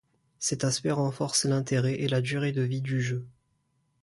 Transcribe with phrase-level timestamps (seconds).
[0.39, 3.27] Cet aspect renforce l'intérêt et la durée de vie du jeu.